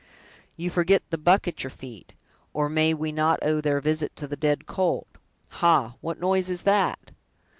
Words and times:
"You 0.57 0.71
forget 0.71 1.03
the 1.11 1.17
buck 1.19 1.47
at 1.47 1.61
your 1.63 1.69
feet! 1.69 2.13
or, 2.53 2.69
may 2.69 2.91
we 2.95 3.11
not 3.11 3.37
owe 3.43 3.61
their 3.61 3.79
visit 3.79 4.15
to 4.15 4.25
the 4.27 4.35
dead 4.35 4.65
colt? 4.65 5.05
Ha! 5.49 5.93
what 6.01 6.19
noise 6.19 6.49
is 6.49 6.63
that?" 6.63 7.11